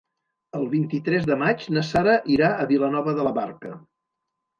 [0.59, 3.75] El vint-i-tres de maig na Sara irà a Vilanova de la Barca.